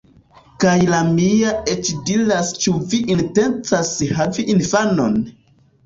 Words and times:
Kaj 0.63 0.71
la 0.93 1.01
mia 1.09 1.51
eĉ 1.75 1.91
diras 2.09 2.51
"Ĉu 2.65 2.75
vi 2.89 3.03
intencas 3.19 3.97
havi 4.19 4.51
infanon?" 4.59 5.27